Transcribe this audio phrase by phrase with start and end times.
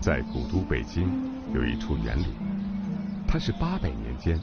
[0.00, 2.24] 在古都北京有一处园林，
[3.28, 4.40] 它是八百年间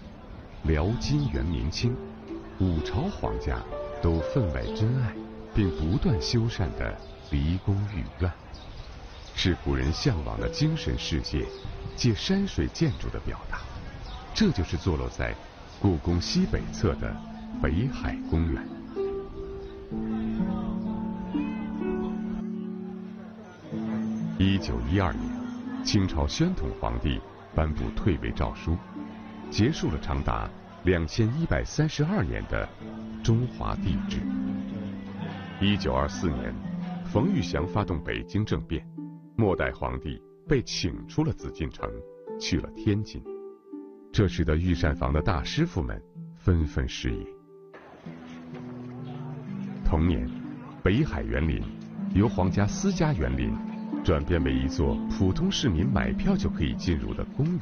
[0.63, 1.96] 辽、金、元、明清
[2.60, 3.60] 五朝皇家
[4.02, 5.12] 都分外珍爱
[5.56, 6.96] 并不断修缮的
[7.32, 8.32] 离宫御苑，
[9.36, 11.44] 是古人向往的精神世界
[11.96, 13.62] 借山水建筑的表达。
[14.36, 15.34] 这就是坐落在
[15.81, 17.16] 故宫西北侧的
[17.62, 18.77] 北海公园。
[24.68, 25.23] 九一二年。
[25.82, 27.22] 清朝宣统皇帝
[27.55, 28.76] 颁布退位诏书，
[29.50, 30.50] 结束了长达
[30.84, 32.68] 两千一百三十二年的
[33.24, 34.20] 中华帝制。
[35.62, 36.54] 一九二四年，
[37.05, 38.86] 冯玉祥发动北京政变，
[39.38, 41.90] 末代皇帝被请出了紫禁城，
[42.38, 43.24] 去了天津。
[44.12, 46.02] 这使得御膳房的大师傅们
[46.36, 47.26] 纷纷失业。
[49.86, 50.30] 同年，
[50.84, 51.63] 北海园林
[52.13, 53.55] 由皇家私家园林。
[54.08, 57.62] 转变为一座普通市民买票就可以进入的公园。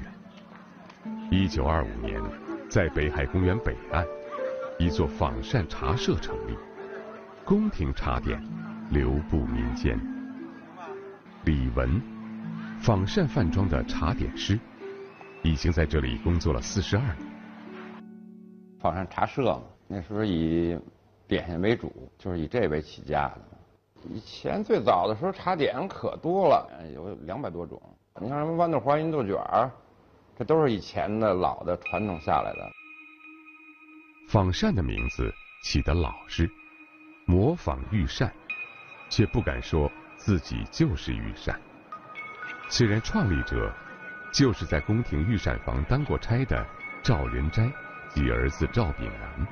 [1.31, 2.21] 一九二五年，
[2.69, 4.05] 在北海公园北岸，
[4.77, 6.55] 一座仿膳茶社成立，
[7.43, 8.39] 宫廷茶点
[8.91, 9.99] 流布民间。
[11.45, 11.99] 李文，
[12.79, 14.59] 仿膳饭庄的茶点师，
[15.41, 17.17] 已经在这里工作了四十二年。
[18.79, 20.77] 仿膳茶社嘛，那时候以
[21.27, 23.41] 点心为主，就是以这为起家的。
[24.13, 27.81] 以前最早的时候，茶点可多了，有两百多种。
[28.21, 29.69] 你像什么豌豆黄、芸豆卷儿，
[30.37, 32.71] 这都是以前的老的传统下来的。
[34.29, 36.49] 仿膳的名字起得老实，
[37.25, 38.31] 模仿御膳，
[39.09, 41.59] 却不敢说自己就是御膳。
[42.69, 43.73] 虽然创立者
[44.33, 46.65] 就是在宫廷御膳房当过差的
[47.03, 47.69] 赵仁斋
[48.09, 49.47] 及儿子赵炳南，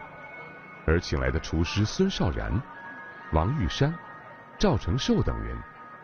[0.85, 2.61] 而请来的厨师孙绍然、
[3.33, 3.93] 王玉山。
[4.57, 5.57] 赵成寿等人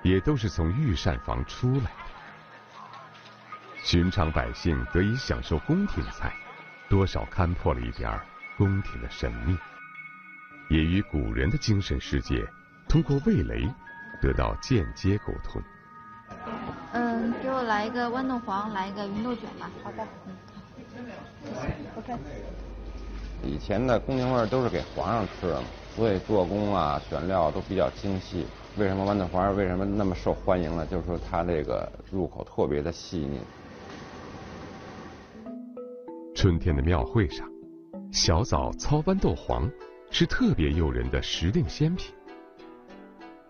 [0.04, 1.92] 也都是从御膳房出来的。
[3.82, 6.34] 寻常百姓得以享受宫廷菜，
[6.90, 8.20] 多少看破了一点
[8.58, 9.58] 宫廷的神秘，
[10.70, 12.46] 也与古人的精神世界
[12.88, 13.74] 通过味蕾
[14.22, 15.62] 得到间接沟通。
[16.92, 19.70] 嗯，给我来一个豌豆黄，来一个芸豆卷吧。
[19.84, 21.06] 好的，嗯
[21.96, 22.14] ，OK。
[23.44, 25.62] 以前的宫廷味都是给皇上吃的。
[25.96, 28.46] 所以做工啊、选料都比较精细。
[28.78, 30.86] 为什么豌豆黄为什么那么受欢迎呢？
[30.86, 33.42] 就是说它这个入口特别的细腻。
[36.34, 37.46] 春天的庙会上，
[38.14, 39.70] 小枣操豌豆黄
[40.10, 42.16] 是特别诱人的时令鲜品。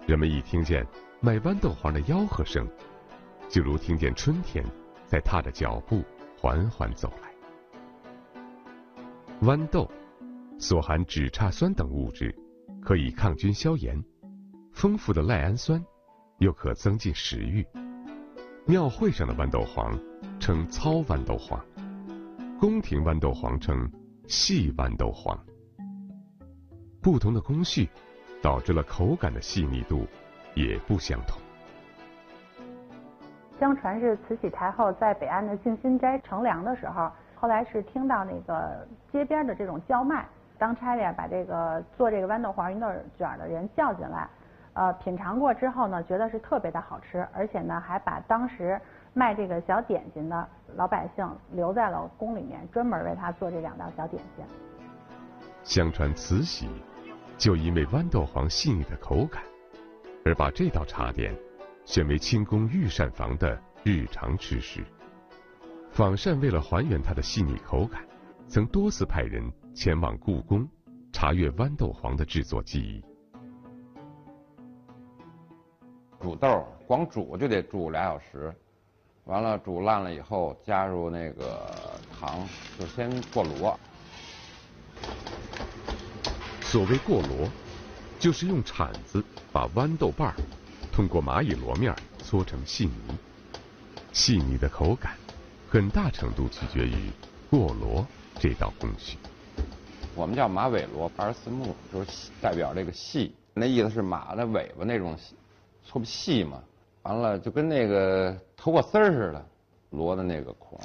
[0.08, 0.84] 人们一听见
[1.20, 2.68] 卖豌豆黄的吆喝声，
[3.48, 4.66] 就如听见春天
[5.06, 6.02] 在踏着脚步
[6.36, 7.29] 缓缓走来。
[9.42, 9.90] 豌豆。
[10.62, 12.36] 所含脂叉酸等物质，
[12.82, 13.98] 可以抗菌消炎；
[14.74, 15.82] 丰富的赖氨酸，
[16.40, 17.66] 又可增进食欲。
[18.66, 19.98] 庙会上的豌豆黄
[20.38, 21.66] 称糙豌豆黄，
[22.60, 23.90] 宫廷豌豆黄称
[24.28, 25.40] 细豌豆黄。
[27.02, 27.88] 不同的工序，
[28.42, 30.06] 导致了口感的细腻度
[30.56, 31.40] 也不相同。
[33.60, 40.26] 相传是慈禧太后在北岸的静心斋乘凉的时候，后来是听到那个街边的这种叫卖。
[40.58, 42.88] 当差的把这个做这个豌豆黄、芸豆
[43.18, 44.28] 卷的人叫进来，
[44.74, 48.80] 呃，品尝过之后呢，觉得是特别的好吃，而且呢，还把当时
[49.14, 54.46] 卖这个小点心的老百姓留在了宫里面，专门为他做这两道小点心。
[55.64, 56.70] 相传慈禧
[57.38, 59.42] 就因为豌豆黄细腻的口感，
[60.26, 61.34] 而把这道茶点
[61.90, 64.86] 选为清宫御膳房的日常吃食。
[65.90, 68.08] 仿膳为了还原它的细腻口感，
[68.48, 69.52] 曾多次派人。
[69.74, 70.68] 前往故宫
[71.12, 73.04] 查阅豌豆黄的制作技艺。
[76.20, 78.54] 煮豆光煮就得煮俩小时，
[79.24, 81.66] 完了煮烂了以后加入那个
[82.20, 83.76] 糖，就先过箩。
[86.62, 87.50] 所谓过箩，
[88.20, 90.36] 就是用铲子把豌豆瓣儿
[91.00, 93.18] 通过蚂蚁螺面搓成细泥。
[94.12, 95.14] 细腻的口感，
[95.70, 97.10] 很大程度取决于
[97.50, 98.06] 过螺
[98.38, 99.18] 这道工序。
[100.14, 105.18] 我们叫马尾螺，八十四目，就是代表这个细，那意思是马的尾巴那种
[105.86, 106.62] 粗细嘛。
[107.04, 109.46] 完了就跟那个头发丝儿似的，
[109.92, 110.78] 螺的那个孔。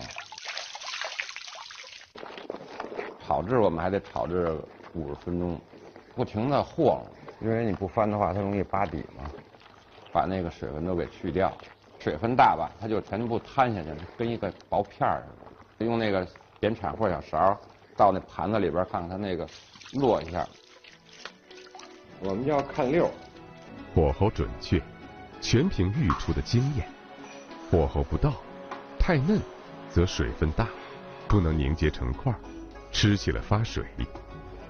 [3.26, 4.56] 炒制我们还得炒制
[4.92, 5.60] 五十分钟，
[6.14, 7.04] 不停的和，
[7.40, 9.28] 因为你不翻的话它容易扒底嘛。
[10.14, 11.52] 把那个水分都给去掉，
[11.98, 15.44] 水分大吧，它就全部摊下去，跟一个薄片儿似
[15.80, 15.84] 的。
[15.84, 16.26] 用那个
[16.60, 17.58] 扁铲或小勺。
[17.96, 19.46] 到那盘子里边看看它那个
[19.92, 20.44] 落一下，
[22.18, 23.08] 我们就要看溜，
[23.94, 24.82] 火候准确，
[25.40, 26.88] 全凭御厨的经验。
[27.70, 28.34] 火候不到，
[28.98, 29.38] 太嫩，
[29.88, 30.68] 则水分大，
[31.28, 32.34] 不能凝结成块，
[32.90, 33.84] 吃起来发水；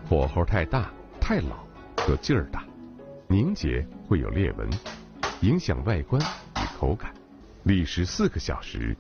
[0.06, 1.64] 火候太大、太老，
[2.06, 2.62] 则劲儿大，
[3.26, 4.69] 凝结会有裂纹，
[5.44, 7.12] 影响外观与口感。
[7.64, 8.96] 历时四个小时，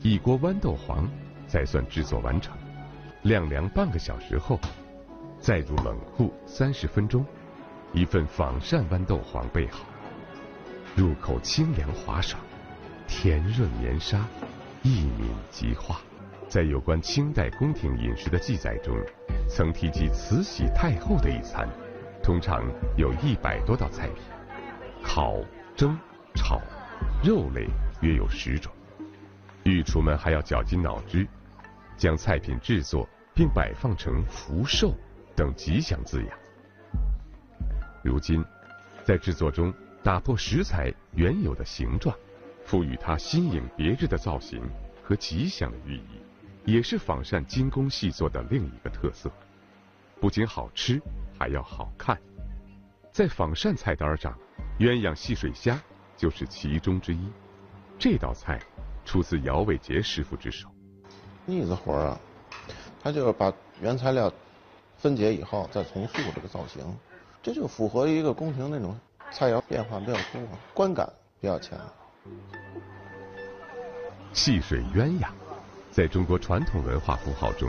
[0.00, 1.08] 一锅豌豆黄
[1.48, 2.56] 才算制作完成。
[3.22, 4.60] 晾凉半个小时后，
[5.40, 7.26] 再入冷库三十分钟，
[7.92, 9.80] 一份仿膳豌豆黄备好。
[10.94, 12.40] 入口清凉滑爽，
[13.08, 14.24] 甜润绵沙，
[14.84, 16.00] 一抿即化。
[16.48, 18.96] 在有关清代宫廷饮食的记载中，
[19.48, 21.68] 曾提及慈禧太后的一餐，
[22.22, 22.62] 通常
[22.96, 24.22] 有一百多道菜品，
[25.02, 25.34] 烤、
[25.78, 25.96] 蒸、
[26.34, 26.60] 炒，
[27.22, 27.68] 肉类
[28.00, 28.72] 约有十种。
[29.62, 31.24] 御厨们还要绞尽脑汁。
[31.96, 34.92] 将菜品制作并摆放成福寿
[35.36, 36.38] 等吉祥字样。
[38.02, 38.44] 如今，
[39.04, 39.72] 在制作中
[40.02, 42.12] 打破食材原有的形状，
[42.64, 44.60] 赋予它新颖别致的造型
[45.00, 46.20] 和吉祥的寓意，
[46.64, 49.30] 也是仿膳精工细作的另一个特色。
[50.20, 51.00] 不仅好吃，
[51.38, 52.20] 还要好看。
[53.12, 54.36] 在仿膳菜单上，
[54.78, 55.80] 鸳鸯戏水虾
[56.16, 57.28] 就是其中之一。
[57.98, 58.60] 这道菜
[59.04, 60.68] 出自姚伟杰师傅之手。
[61.46, 62.18] 腻子活啊，
[63.02, 64.32] 他就是把原材料
[64.96, 66.96] 分解以后再重塑这个造型，
[67.42, 68.96] 这就符合一个宫廷那种
[69.32, 70.40] 菜肴变化比较多，
[70.72, 71.76] 观感比较强。
[74.32, 75.28] 戏水鸳鸯，
[75.90, 77.68] 在中国传统文化符号中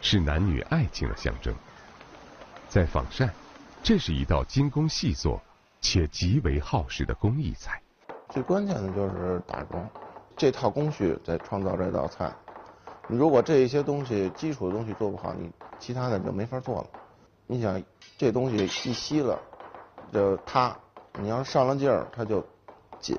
[0.00, 1.52] 是男女爱情的象征。
[2.68, 3.28] 在仿膳，
[3.82, 5.42] 这是一道精工细作
[5.84, 7.78] 且极为耗时的工艺菜。
[8.30, 9.86] 最关键的就是打工，
[10.34, 12.32] 这套工序在创造这道菜。
[13.06, 16.86] 你如果这一些东西基础的东西做不好，你其他的就没法做了。
[17.46, 17.80] 你想
[18.16, 19.38] 这东西一吸了
[20.10, 20.74] 就塌，
[21.20, 22.42] 你要上了劲儿它就
[22.98, 23.14] 紧。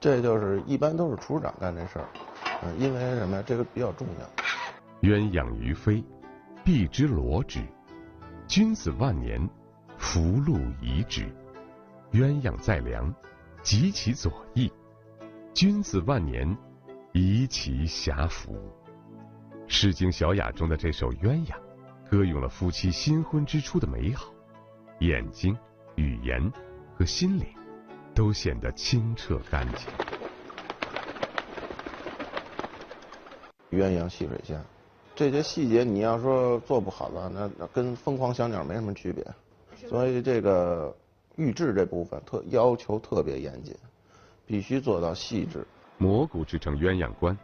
[0.00, 2.06] 这就是一般都是厨师长干这事儿，
[2.62, 3.44] 嗯，因为什么呀？
[3.46, 5.08] 这个比较重要。
[5.08, 6.02] 鸳鸯于飞，
[6.64, 7.60] 必之罗之；
[8.48, 9.46] 君子万年，
[9.98, 11.30] 福禄宜之。
[12.12, 13.14] 鸳鸯在梁，
[13.62, 14.70] 及其左翼；
[15.54, 16.54] 君子万年，
[17.12, 18.52] 宜其遐服。
[19.66, 21.54] 《诗经·小雅》中的这首鸳鸯，
[22.10, 24.30] 歌咏了夫妻新婚之初的美好，
[24.98, 25.56] 眼睛、
[25.94, 26.52] 语言
[26.94, 27.46] 和心灵
[28.14, 29.88] 都显得清澈干净。
[33.70, 34.60] 鸳鸯戏水虾，
[35.14, 39.26] 这些细节你要说做不好的，那那跟疯狂小鸟没什么区别。
[39.88, 40.94] 所以这个
[41.36, 43.74] 预制这部分特要求特别严谨，
[44.46, 45.66] 必须做到细致。
[45.98, 47.36] 蘑菇制成鸳鸯冠，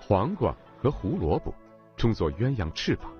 [0.00, 0.54] 黄瓜。
[0.78, 1.52] 和胡萝卜
[1.96, 3.10] 充作鸳鸯翅膀，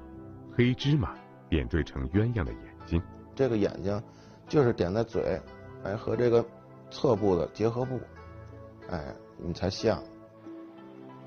[0.55, 1.17] 黑芝麻
[1.49, 3.03] 点缀成鸳鸯的眼睛。
[3.35, 4.01] 这个眼睛
[4.47, 5.41] 就是点在嘴，
[5.83, 6.45] 哎，和这个
[6.91, 7.99] 侧部的结合部，
[8.91, 10.01] 哎，你才像。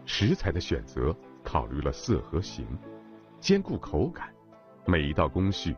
[0.05, 2.65] 食材的选择考虑了色和形，
[3.39, 4.31] 兼顾口感，
[4.85, 5.75] 每一道工序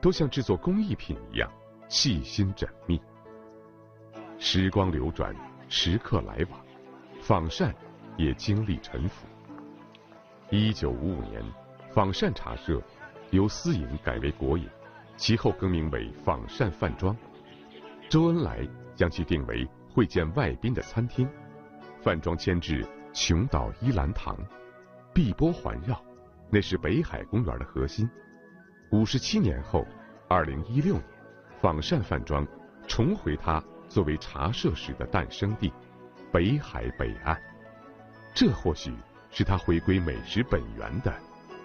[0.00, 1.52] 都像制作工艺品一样
[1.92, 2.98] 细心缜密。
[4.38, 5.36] 时光流转，
[5.68, 6.58] 时刻来往，
[7.20, 7.70] 仿膳
[8.16, 9.26] 也经历沉浮。
[10.48, 11.44] 一九五五年，
[11.92, 12.80] 仿膳茶社
[13.30, 14.66] 由私营改为国营，
[15.18, 17.14] 其后更名为仿膳饭庄。
[18.08, 21.28] 周恩来将其定为会见外宾的餐厅。
[22.00, 24.34] 饭庄迁至琼岛依兰堂，
[25.12, 26.02] 碧波环绕，
[26.48, 28.08] 那是北海公园的核心。
[28.92, 29.86] 五十七年后，
[30.26, 31.04] 二零一六年，
[31.62, 32.46] 仿膳饭庄
[32.88, 35.72] 重回它作为茶社时的诞生地——
[36.32, 37.40] 北海北岸。
[38.34, 38.92] 这或许。
[39.34, 41.10] 是它回归美食本源的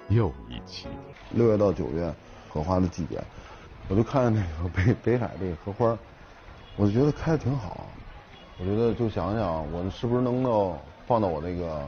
[0.07, 0.87] 又一期。
[1.31, 2.15] 六月到九月，
[2.47, 3.21] 荷花的季节，
[3.89, 5.97] 我就看那个北北海这个荷花，
[6.77, 7.85] 我就觉得开的挺好。
[8.57, 11.85] 我觉得就想想，我是不是能够放到我那个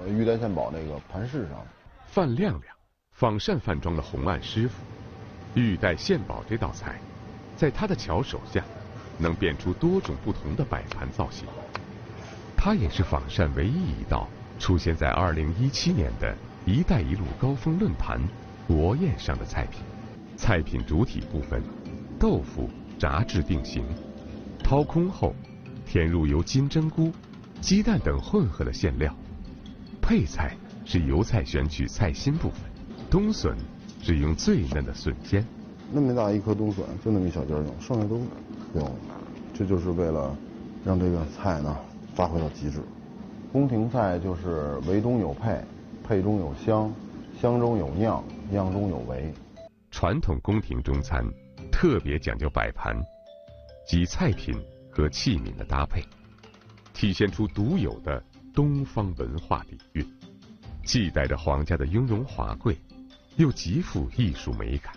[0.00, 1.62] 呃玉带献宝那个盘饰上。
[2.06, 2.74] 范亮亮，
[3.12, 4.82] 仿膳饭庄的红案师傅，
[5.52, 6.98] 玉带献宝这道菜，
[7.58, 8.64] 在他的巧手下，
[9.18, 11.46] 能变出多种不同的摆盘造型。
[12.56, 14.26] 他也是仿膳唯一一道。
[14.60, 18.20] 出现在二零一七年的一带一路高峰论坛
[18.66, 19.80] 国宴上的菜品，
[20.36, 21.62] 菜品主体部分，
[22.18, 23.84] 豆腐炸至定型，
[24.64, 25.32] 掏空后，
[25.86, 27.12] 填入由金针菇、
[27.60, 29.14] 鸡蛋等混合的馅料，
[30.02, 32.62] 配菜是油菜选取菜心部分，
[33.08, 33.56] 冬笋
[34.02, 35.46] 只用最嫩的笋尖。
[35.90, 38.18] 那么大一颗冬笋，就那么一小截用，剩下都
[38.72, 38.90] 不用。
[39.54, 40.36] 这就是为了
[40.84, 41.76] 让这个菜呢
[42.14, 42.80] 发挥到极致。
[43.50, 45.58] 宫廷菜就是围中有配，
[46.06, 46.92] 配中有香，
[47.40, 49.32] 香中有酿，酿中有围。
[49.90, 51.24] 传统宫廷中餐
[51.72, 52.94] 特别讲究摆盘，
[53.86, 54.54] 即菜品
[54.90, 56.02] 和器皿的搭配，
[56.92, 58.22] 体现出独有的
[58.54, 60.06] 东方文化底蕴，
[60.84, 62.76] 既带着皇家的雍容华贵，
[63.36, 64.92] 又极富艺术美感。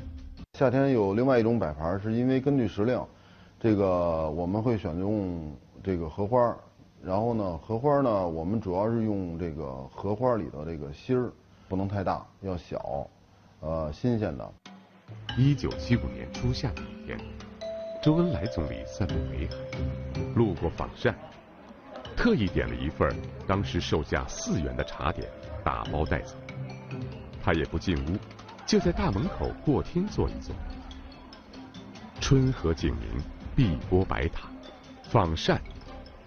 [0.62, 3.04] 夏天有另外一种摆盘，是因为根据时令，
[3.60, 5.52] 这个我们会选用
[5.84, 6.56] 这个荷花，
[7.02, 11.32] 然后呢，荷花呢，我们主要是用这个荷花里的这个芯儿，
[11.68, 13.08] 不能太大，要小，
[13.62, 14.54] 呃，新鲜的。
[15.36, 17.18] 一九七五年初夏的一天，
[18.04, 19.56] 周恩来总理散步北海，
[20.36, 21.16] 路过仿膳，
[22.16, 23.12] 特意点了一份
[23.48, 25.28] 当时售价四元的茶点，
[25.64, 26.36] 打包带走。
[27.42, 28.16] 他也不进屋。
[28.72, 30.56] 就在大门口过厅坐一坐。
[32.22, 33.22] 春和景明，
[33.54, 34.48] 碧波白塔，
[35.04, 35.62] 仿膳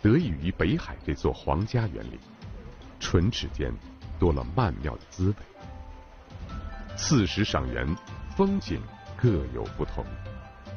[0.02, 2.18] 得益于北海这座皇家园林，
[3.00, 3.72] 唇齿间
[4.18, 5.36] 多了曼妙的滋味。
[6.98, 7.88] 四时赏园，
[8.36, 8.78] 风景
[9.16, 10.04] 各有不同，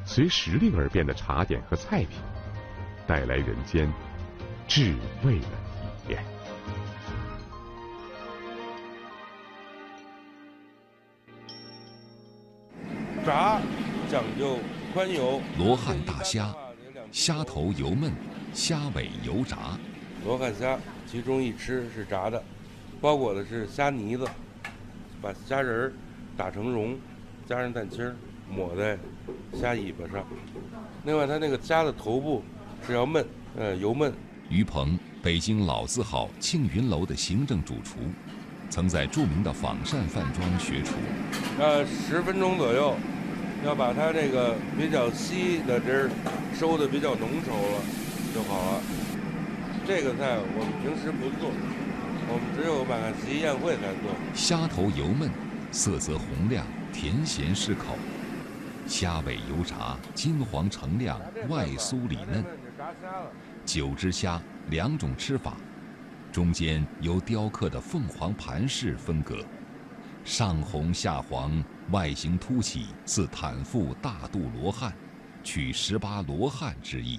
[0.06, 2.18] 随时令而变的茶点和菜品，
[3.06, 3.92] 带来人间
[4.66, 5.48] 至味的
[13.28, 13.60] 炸
[14.10, 14.56] 讲究
[14.94, 16.50] 宽油，罗汉大虾，
[17.12, 18.10] 虾头油焖，
[18.54, 19.78] 虾尾油炸。
[20.24, 22.42] 罗汉虾其中一吃是炸的，
[23.02, 24.26] 包裹的是虾泥子，
[25.20, 25.92] 把虾仁儿
[26.38, 26.98] 打成蓉，
[27.46, 28.16] 加上蛋清儿
[28.48, 28.96] 抹在
[29.52, 30.24] 虾尾巴上。
[31.04, 32.42] 另外，它那个虾的头部
[32.86, 33.22] 是要焖，
[33.58, 34.10] 呃，油焖。
[34.48, 37.98] 于鹏，北京老字号庆云楼的行政主厨，
[38.70, 40.94] 曾在著名的仿膳饭庄学厨。
[41.58, 42.94] 呃，十分钟左右。
[43.68, 46.10] 要把它这个比较稀的汁儿
[46.58, 47.82] 收的比较浓稠了
[48.34, 48.80] 就好了。
[49.86, 51.50] 这个菜我们平时不做，
[52.30, 54.10] 我们只有满汉席宴会才做。
[54.34, 55.28] 虾头油焖，
[55.70, 57.92] 色泽红亮，甜咸适口；
[58.86, 61.20] 虾尾油炸，金黄澄亮，
[61.50, 62.42] 外酥里嫩。
[63.66, 65.58] 九只虾，两种吃法，
[66.32, 69.36] 中间由雕刻的凤凰盘式分隔。
[70.24, 74.94] 上红下黄，外形凸起，似坦腹大肚罗汉，
[75.42, 77.18] 取十八罗汉之意。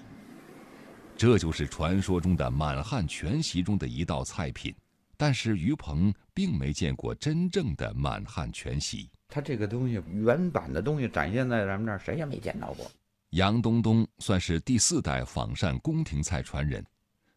[1.17, 4.73] 这就是传说中的满汉全席中的一道菜品。
[5.17, 9.09] 但是于鹏并没见过真正的满汉全席。
[9.27, 12.89] 他这个东西原版的东西展现在咱们这儿，谁也没见到过。
[13.31, 16.81] 杨东东算是第四代仿膳宫廷菜传人，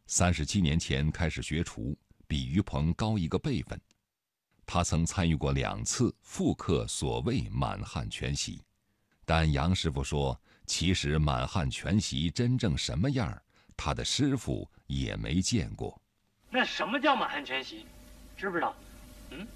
[0.06, 3.76] 三十七年前开始学厨，比于鹏高一个辈分。
[4.66, 8.62] 他曾参与过两次复刻所谓满汉全席，
[9.24, 13.36] 但杨师傅说，其实满汉全席真正什么样，
[13.76, 16.00] 他的师傅也没见过。
[16.50, 17.86] 那什么叫满汉全席？
[18.36, 18.74] 知不知道？
[19.30, 19.46] 嗯，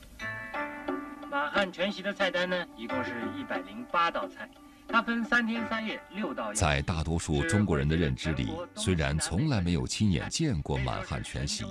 [1.30, 4.48] 满汉全席的菜单呢，一共是一百零八道菜，
[4.88, 6.52] 它分三天三夜六道。
[6.52, 11.64] 在大多数中国人的认知里，虽然从来没有亲眼见过满汉全席。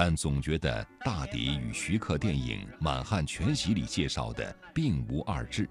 [0.00, 5.68] 但总觉得大抵与徐克电影《满汉全席》里介绍的并无二致，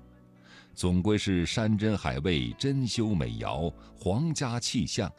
[0.75, 5.09] 总归是山珍海味、珍馐美肴、皇家气象，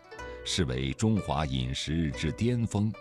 [0.45, 2.93] 视为中华饮食之巅峰。